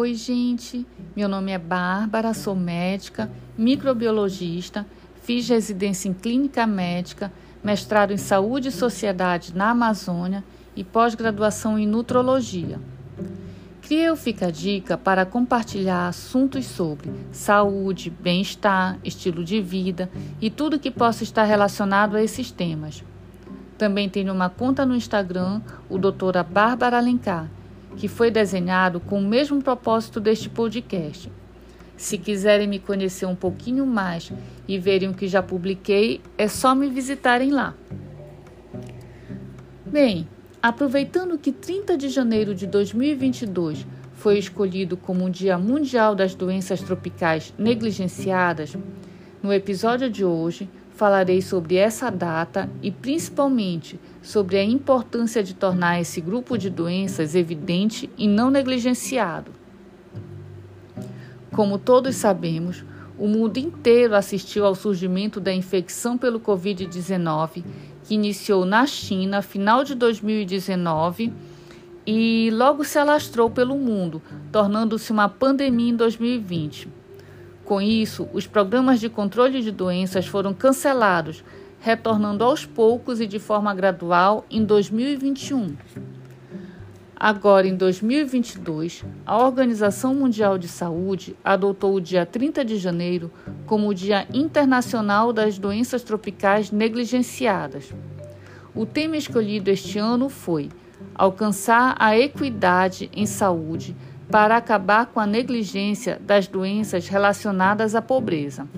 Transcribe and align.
Oi, 0.00 0.14
gente. 0.14 0.86
Meu 1.16 1.28
nome 1.28 1.50
é 1.50 1.58
Bárbara, 1.58 2.32
sou 2.32 2.54
médica, 2.54 3.28
microbiologista, 3.58 4.86
fiz 5.24 5.48
residência 5.48 6.08
em 6.08 6.14
clínica 6.14 6.64
médica, 6.68 7.32
mestrado 7.64 8.12
em 8.12 8.16
saúde 8.16 8.68
e 8.68 8.70
sociedade 8.70 9.56
na 9.56 9.70
Amazônia 9.70 10.44
e 10.76 10.84
pós-graduação 10.84 11.76
em 11.76 11.84
nutrologia. 11.84 12.78
Criei 13.82 14.08
o 14.08 14.14
Fica 14.14 14.52
Dica 14.52 14.96
para 14.96 15.26
compartilhar 15.26 16.06
assuntos 16.06 16.64
sobre 16.64 17.10
saúde, 17.32 18.08
bem-estar, 18.08 19.00
estilo 19.02 19.42
de 19.42 19.60
vida 19.60 20.08
e 20.40 20.48
tudo 20.48 20.78
que 20.78 20.92
possa 20.92 21.24
estar 21.24 21.42
relacionado 21.42 22.16
a 22.16 22.22
esses 22.22 22.52
temas. 22.52 23.02
Também 23.76 24.08
tenho 24.08 24.32
uma 24.32 24.48
conta 24.48 24.86
no 24.86 24.94
Instagram, 24.94 25.60
o 25.90 25.98
doutora 25.98 26.44
Bárbara 26.44 26.98
Alencar, 26.98 27.48
que 27.96 28.08
foi 28.08 28.30
desenhado 28.30 29.00
com 29.00 29.18
o 29.18 29.26
mesmo 29.26 29.62
propósito 29.62 30.20
deste 30.20 30.48
podcast. 30.48 31.30
Se 31.96 32.16
quiserem 32.16 32.68
me 32.68 32.78
conhecer 32.78 33.26
um 33.26 33.34
pouquinho 33.34 33.84
mais 33.84 34.32
e 34.68 34.78
verem 34.78 35.08
o 35.08 35.14
que 35.14 35.26
já 35.26 35.42
publiquei, 35.42 36.20
é 36.36 36.46
só 36.46 36.74
me 36.74 36.88
visitarem 36.88 37.50
lá. 37.50 37.74
Bem, 39.84 40.28
aproveitando 40.62 41.38
que 41.38 41.50
30 41.50 41.96
de 41.96 42.08
janeiro 42.08 42.54
de 42.54 42.66
2022 42.66 43.86
foi 44.12 44.38
escolhido 44.38 44.96
como 44.96 45.24
o 45.24 45.30
Dia 45.30 45.58
Mundial 45.58 46.14
das 46.14 46.34
Doenças 46.34 46.80
Tropicais 46.80 47.52
Negligenciadas, 47.58 48.76
no 49.42 49.52
episódio 49.52 50.10
de 50.10 50.24
hoje 50.24 50.68
falarei 50.98 51.40
sobre 51.40 51.76
essa 51.76 52.10
data 52.10 52.68
e 52.82 52.90
principalmente 52.90 54.00
sobre 54.20 54.58
a 54.58 54.64
importância 54.64 55.44
de 55.44 55.54
tornar 55.54 56.00
esse 56.00 56.20
grupo 56.20 56.58
de 56.58 56.68
doenças 56.68 57.36
evidente 57.36 58.10
e 58.18 58.26
não 58.26 58.50
negligenciado. 58.50 59.52
Como 61.52 61.78
todos 61.78 62.16
sabemos, 62.16 62.84
o 63.16 63.28
mundo 63.28 63.58
inteiro 63.58 64.16
assistiu 64.16 64.66
ao 64.66 64.74
surgimento 64.74 65.38
da 65.38 65.52
infecção 65.52 66.18
pelo 66.18 66.40
Covid-19, 66.40 67.62
que 68.02 68.14
iniciou 68.14 68.64
na 68.64 68.84
China 68.84 69.40
final 69.40 69.84
de 69.84 69.94
2019 69.94 71.32
e 72.04 72.50
logo 72.52 72.82
se 72.82 72.98
alastrou 72.98 73.48
pelo 73.48 73.76
mundo, 73.76 74.20
tornando-se 74.50 75.12
uma 75.12 75.28
pandemia 75.28 75.90
em 75.92 75.96
2020. 75.96 76.97
Com 77.68 77.82
isso, 77.82 78.26
os 78.32 78.46
programas 78.46 78.98
de 78.98 79.10
controle 79.10 79.60
de 79.60 79.70
doenças 79.70 80.26
foram 80.26 80.54
cancelados, 80.54 81.44
retornando 81.78 82.42
aos 82.42 82.64
poucos 82.64 83.20
e 83.20 83.26
de 83.26 83.38
forma 83.38 83.74
gradual 83.74 84.46
em 84.50 84.64
2021. 84.64 85.76
Agora, 87.14 87.66
em 87.66 87.76
2022, 87.76 89.04
a 89.26 89.36
Organização 89.36 90.14
Mundial 90.14 90.56
de 90.56 90.66
Saúde 90.66 91.36
adotou 91.44 91.94
o 91.94 92.00
dia 92.00 92.24
30 92.24 92.64
de 92.64 92.78
janeiro 92.78 93.30
como 93.66 93.88
o 93.88 93.94
Dia 93.94 94.26
Internacional 94.32 95.30
das 95.30 95.58
Doenças 95.58 96.02
Tropicais 96.02 96.70
Negligenciadas. 96.70 97.92
O 98.74 98.86
tema 98.86 99.18
escolhido 99.18 99.68
este 99.68 99.98
ano 99.98 100.30
foi 100.30 100.70
Alcançar 101.14 101.94
a 101.98 102.16
Equidade 102.16 103.10
em 103.12 103.26
Saúde 103.26 103.94
para 104.30 104.56
acabar 104.56 105.06
com 105.06 105.20
a 105.20 105.26
negligência 105.26 106.20
das 106.20 106.46
doenças 106.46 107.08
relacionadas 107.08 107.94
à 107.94 108.02
pobreza. 108.02 108.68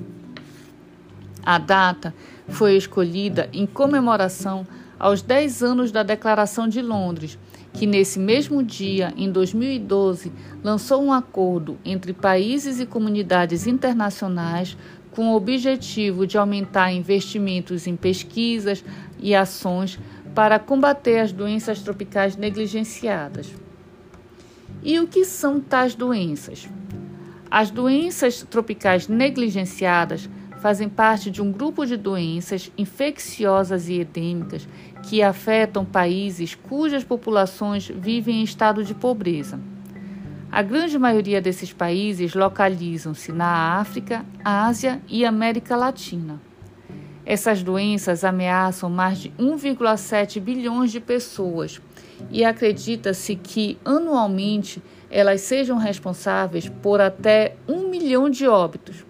A 1.44 1.58
data 1.58 2.14
foi 2.48 2.76
escolhida 2.76 3.48
em 3.52 3.66
comemoração 3.66 4.66
aos 4.98 5.22
10 5.22 5.62
anos 5.62 5.90
da 5.90 6.02
Declaração 6.02 6.68
de 6.68 6.82
Londres, 6.82 7.38
que 7.72 7.86
nesse 7.86 8.18
mesmo 8.18 8.62
dia, 8.62 9.14
em 9.16 9.30
2012, 9.30 10.30
lançou 10.62 11.02
um 11.02 11.12
acordo 11.12 11.78
entre 11.84 12.12
países 12.12 12.78
e 12.78 12.86
comunidades 12.86 13.66
internacionais 13.66 14.76
com 15.12 15.28
o 15.28 15.36
objetivo 15.36 16.26
de 16.26 16.36
aumentar 16.36 16.92
investimentos 16.92 17.86
em 17.86 17.96
pesquisas 17.96 18.84
e 19.19 19.34
ações 19.34 19.98
para 20.34 20.58
combater 20.58 21.20
as 21.20 21.32
doenças 21.32 21.80
tropicais 21.80 22.36
negligenciadas. 22.36 23.50
E 24.82 24.98
o 24.98 25.06
que 25.06 25.24
são 25.24 25.60
tais 25.60 25.94
doenças? 25.94 26.68
As 27.50 27.70
doenças 27.70 28.42
tropicais 28.48 29.08
negligenciadas 29.08 30.28
fazem 30.60 30.88
parte 30.88 31.30
de 31.30 31.42
um 31.42 31.50
grupo 31.50 31.84
de 31.84 31.96
doenças 31.96 32.70
infecciosas 32.76 33.88
e 33.88 34.00
endêmicas 34.00 34.69
que 35.02 35.22
afetam 35.22 35.84
países 35.84 36.54
cujas 36.54 37.02
populações 37.02 37.88
vivem 37.88 38.40
em 38.40 38.44
estado 38.44 38.84
de 38.84 38.94
pobreza. 38.94 39.58
A 40.52 40.62
grande 40.62 40.98
maioria 40.98 41.40
desses 41.40 41.72
países 41.72 42.34
localizam-se 42.34 43.32
na 43.32 43.78
África, 43.78 44.24
Ásia 44.44 45.00
e 45.08 45.24
América 45.24 45.76
Latina. 45.76 46.40
Essas 47.30 47.62
doenças 47.62 48.24
ameaçam 48.24 48.91
mais 48.91 49.18
de 49.18 49.30
1,7 49.38 50.41
bilhões 50.41 50.91
de 50.91 50.98
pessoas 50.98 51.80
e 52.28 52.44
acredita-se 52.44 53.36
que 53.36 53.78
anualmente 53.84 54.82
elas 55.08 55.40
sejam 55.42 55.78
responsáveis 55.78 56.69
por 56.69 57.00
até 57.00 57.54
um 57.69 57.88
milhão 57.88 58.28
de 58.28 58.48
óbitos. 58.48 59.06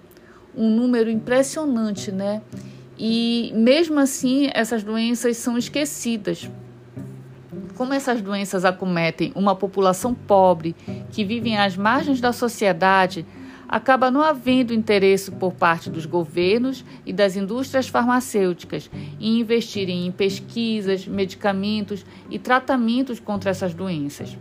Um 0.54 0.68
número 0.68 1.08
impressionante, 1.08 2.12
né? 2.12 2.42
E 2.98 3.52
mesmo 3.54 3.98
assim, 3.98 4.50
essas 4.52 4.82
doenças 4.82 5.38
são 5.38 5.56
esquecidas. 5.56 6.46
Como 7.74 7.94
essas 7.94 8.20
doenças 8.20 8.66
acometem 8.66 9.32
uma 9.34 9.56
população 9.56 10.12
pobre 10.12 10.76
que 11.10 11.24
vive 11.24 11.56
às 11.56 11.74
margens 11.74 12.20
da 12.20 12.34
sociedade, 12.34 13.24
acaba 13.70 14.10
não 14.10 14.20
havendo 14.20 14.74
interesse 14.74 15.30
por 15.30 15.52
parte 15.52 15.88
dos 15.88 16.04
governos 16.04 16.84
e 17.06 17.12
das 17.12 17.36
indústrias 17.36 17.86
farmacêuticas 17.86 18.90
em 19.20 19.38
investirem 19.38 20.08
em 20.08 20.10
pesquisas, 20.10 21.06
medicamentos 21.06 22.04
e 22.28 22.36
tratamentos 22.36 23.20
contra 23.20 23.48
essas 23.48 23.72
doenças. 23.72 24.36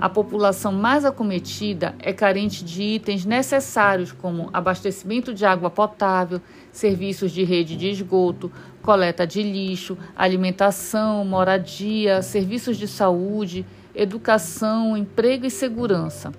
A 0.00 0.08
população 0.08 0.72
mais 0.72 1.04
acometida 1.04 1.94
é 2.00 2.12
carente 2.12 2.64
de 2.64 2.82
itens 2.82 3.24
necessários 3.24 4.10
como 4.10 4.50
abastecimento 4.52 5.32
de 5.32 5.46
água 5.46 5.70
potável, 5.70 6.42
serviços 6.72 7.30
de 7.30 7.44
rede 7.44 7.76
de 7.76 7.88
esgoto, 7.88 8.50
coleta 8.82 9.24
de 9.24 9.44
lixo, 9.44 9.96
alimentação, 10.16 11.24
moradia, 11.24 12.20
serviços 12.20 12.76
de 12.76 12.88
saúde, 12.88 13.64
educação, 13.94 14.96
emprego 14.96 15.46
e 15.46 15.50
segurança 15.50 16.32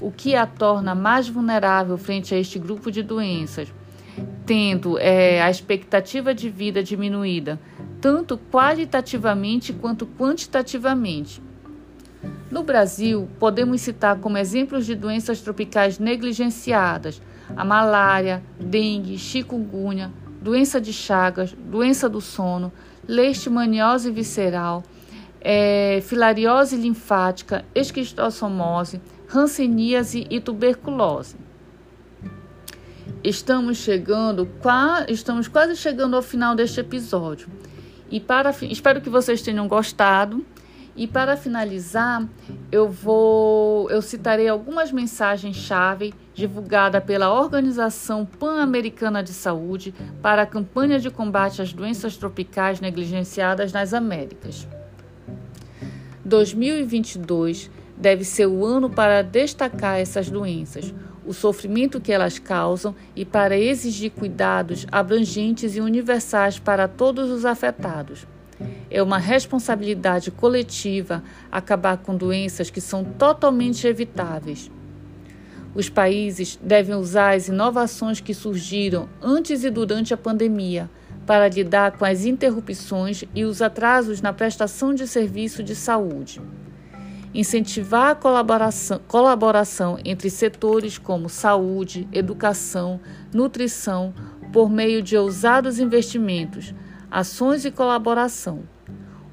o 0.00 0.10
que 0.10 0.34
a 0.34 0.46
torna 0.46 0.94
mais 0.94 1.28
vulnerável 1.28 1.96
frente 1.96 2.34
a 2.34 2.38
este 2.38 2.58
grupo 2.58 2.90
de 2.90 3.02
doenças, 3.02 3.72
tendo 4.46 4.98
é, 4.98 5.42
a 5.42 5.50
expectativa 5.50 6.34
de 6.34 6.48
vida 6.50 6.82
diminuída, 6.82 7.58
tanto 8.00 8.38
qualitativamente 8.50 9.72
quanto 9.72 10.06
quantitativamente. 10.06 11.42
No 12.50 12.62
Brasil, 12.62 13.28
podemos 13.38 13.80
citar 13.80 14.18
como 14.18 14.38
exemplos 14.38 14.86
de 14.86 14.94
doenças 14.94 15.40
tropicais 15.40 15.98
negligenciadas 15.98 17.20
a 17.56 17.64
malária, 17.64 18.42
dengue, 18.58 19.18
chikungunya, 19.18 20.12
doença 20.40 20.80
de 20.80 20.92
Chagas, 20.92 21.52
doença 21.52 22.08
do 22.08 22.20
sono, 22.20 22.72
leishmaniose 23.06 24.10
visceral, 24.10 24.82
é, 25.40 26.00
filariose 26.02 26.76
linfática, 26.76 27.64
esquistossomose, 27.74 29.00
hanseníase 29.34 30.26
e 30.30 30.40
tuberculose. 30.40 31.36
Estamos 33.22 33.78
chegando, 33.78 34.48
estamos 35.08 35.48
quase 35.48 35.76
chegando 35.76 36.14
ao 36.14 36.22
final 36.22 36.54
deste 36.54 36.80
episódio. 36.80 37.48
E 38.10 38.20
para, 38.20 38.54
espero 38.62 39.00
que 39.00 39.10
vocês 39.10 39.42
tenham 39.42 39.66
gostado. 39.66 40.44
E 40.96 41.08
para 41.08 41.36
finalizar, 41.36 42.24
eu 42.70 42.88
vou, 42.88 43.90
eu 43.90 44.00
citarei 44.00 44.46
algumas 44.46 44.92
mensagens-chave 44.92 46.14
divulgadas 46.32 47.02
pela 47.02 47.32
Organização 47.32 48.24
Pan-Americana 48.24 49.20
de 49.20 49.32
Saúde 49.32 49.92
para 50.22 50.42
a 50.42 50.46
campanha 50.46 51.00
de 51.00 51.10
combate 51.10 51.60
às 51.60 51.72
doenças 51.72 52.16
tropicais 52.16 52.80
negligenciadas 52.80 53.72
nas 53.72 53.92
Américas. 53.92 54.68
2022 56.24 57.70
deve 57.96 58.24
ser 58.24 58.46
o 58.46 58.64
ano 58.64 58.90
para 58.90 59.22
destacar 59.22 59.98
essas 59.98 60.28
doenças, 60.28 60.94
o 61.26 61.32
sofrimento 61.32 62.00
que 62.00 62.12
elas 62.12 62.38
causam 62.38 62.94
e 63.16 63.24
para 63.24 63.58
exigir 63.58 64.10
cuidados 64.10 64.86
abrangentes 64.92 65.76
e 65.76 65.80
universais 65.80 66.58
para 66.58 66.86
todos 66.86 67.30
os 67.30 67.44
afetados. 67.44 68.26
É 68.90 69.02
uma 69.02 69.18
responsabilidade 69.18 70.30
coletiva 70.30 71.22
acabar 71.50 71.98
com 71.98 72.16
doenças 72.16 72.70
que 72.70 72.80
são 72.80 73.04
totalmente 73.04 73.86
evitáveis. 73.86 74.70
Os 75.74 75.88
países 75.88 76.58
devem 76.62 76.94
usar 76.94 77.34
as 77.34 77.48
inovações 77.48 78.20
que 78.20 78.32
surgiram 78.32 79.08
antes 79.20 79.64
e 79.64 79.70
durante 79.70 80.14
a 80.14 80.16
pandemia 80.16 80.88
para 81.26 81.48
lidar 81.48 81.92
com 81.92 82.04
as 82.04 82.24
interrupções 82.24 83.24
e 83.34 83.44
os 83.44 83.60
atrasos 83.60 84.20
na 84.20 84.32
prestação 84.32 84.94
de 84.94 85.08
serviço 85.08 85.62
de 85.62 85.74
saúde. 85.74 86.40
Incentivar 87.34 88.10
a 88.10 88.14
colaboração, 88.14 89.00
colaboração 89.08 89.98
entre 90.04 90.30
setores 90.30 90.96
como 90.96 91.28
saúde, 91.28 92.06
educação, 92.12 93.00
nutrição, 93.32 94.14
por 94.52 94.70
meio 94.70 95.02
de 95.02 95.16
ousados 95.16 95.80
investimentos, 95.80 96.72
ações 97.10 97.64
e 97.64 97.72
colaboração. 97.72 98.62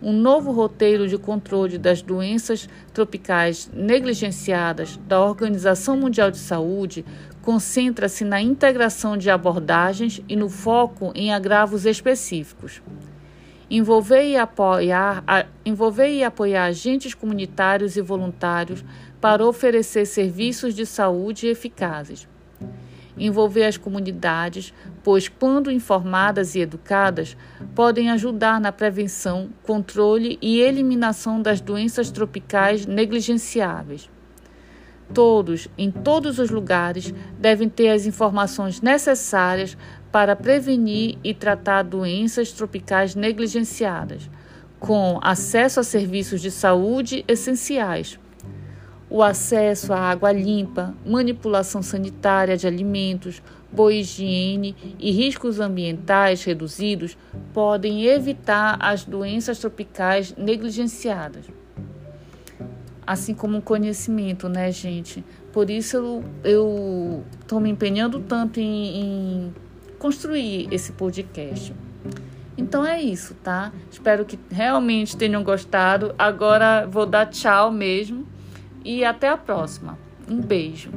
Um 0.01 0.11
novo 0.11 0.51
roteiro 0.51 1.07
de 1.07 1.15
controle 1.15 1.77
das 1.77 2.01
doenças 2.01 2.67
tropicais 2.91 3.69
negligenciadas 3.71 4.97
da 5.07 5.23
Organização 5.23 5.95
Mundial 5.95 6.31
de 6.31 6.39
Saúde 6.39 7.05
concentra-se 7.43 8.25
na 8.25 8.41
integração 8.41 9.15
de 9.15 9.29
abordagens 9.29 10.19
e 10.27 10.35
no 10.35 10.49
foco 10.49 11.11
em 11.13 11.31
agravos 11.31 11.85
específicos 11.85 12.81
envolver 13.71 14.27
e 14.27 14.35
apoiar, 14.35 15.23
a, 15.25 15.45
envolver 15.65 16.09
e 16.09 16.25
apoiar 16.25 16.65
agentes 16.65 17.13
comunitários 17.13 17.95
e 17.95 18.01
voluntários 18.01 18.83
para 19.21 19.47
oferecer 19.47 20.05
serviços 20.05 20.75
de 20.75 20.85
saúde 20.85 21.47
eficazes. 21.47 22.27
Envolver 23.17 23.63
as 23.63 23.77
comunidades, 23.77 24.73
pois, 25.01 25.29
quando 25.29 25.71
informadas 25.71 26.53
e 26.53 26.59
educadas, 26.59 27.37
podem 27.73 28.11
ajudar 28.11 28.59
na 28.59 28.73
prevenção, 28.73 29.49
controle 29.63 30.37
e 30.41 30.59
eliminação 30.59 31.41
das 31.41 31.61
doenças 31.61 32.11
tropicais 32.11 32.85
negligenciáveis. 32.85 34.09
Todos, 35.13 35.67
em 35.77 35.91
todos 35.91 36.39
os 36.39 36.49
lugares, 36.49 37.13
devem 37.37 37.69
ter 37.69 37.89
as 37.89 38.05
informações 38.05 38.81
necessárias 38.81 39.77
para 40.11 40.35
prevenir 40.35 41.17
e 41.23 41.33
tratar 41.33 41.83
doenças 41.83 42.51
tropicais 42.51 43.15
negligenciadas, 43.15 44.29
com 44.79 45.19
acesso 45.21 45.79
a 45.79 45.83
serviços 45.83 46.41
de 46.41 46.51
saúde 46.51 47.23
essenciais. 47.27 48.19
O 49.09 49.21
acesso 49.21 49.93
à 49.93 49.99
água 49.99 50.31
limpa, 50.31 50.93
manipulação 51.05 51.81
sanitária 51.81 52.55
de 52.55 52.65
alimentos, 52.65 53.41
boa 53.71 53.93
higiene 53.93 54.75
e 54.99 55.11
riscos 55.11 55.59
ambientais 55.59 56.43
reduzidos 56.43 57.17
podem 57.53 58.05
evitar 58.05 58.77
as 58.79 59.03
doenças 59.03 59.59
tropicais 59.59 60.33
negligenciadas. 60.37 61.45
Assim 63.05 63.33
como 63.33 63.57
o 63.57 63.61
conhecimento, 63.61 64.47
né, 64.47 64.71
gente? 64.71 65.23
Por 65.51 65.69
isso 65.69 66.23
eu 66.43 67.23
estou 67.41 67.59
me 67.59 67.69
empenhando 67.69 68.19
tanto 68.21 68.59
em, 68.59 69.01
em 69.01 69.53
construir 70.01 70.67
esse 70.71 70.93
podcast. 70.93 71.75
Então 72.57 72.83
é 72.83 72.99
isso, 72.99 73.35
tá? 73.35 73.71
Espero 73.91 74.25
que 74.25 74.39
realmente 74.49 75.15
tenham 75.15 75.43
gostado. 75.43 76.15
Agora 76.17 76.87
vou 76.87 77.05
dar 77.05 77.27
tchau 77.27 77.71
mesmo 77.71 78.25
e 78.83 79.05
até 79.05 79.29
a 79.29 79.37
próxima. 79.37 79.99
Um 80.27 80.41
beijo. 80.41 80.89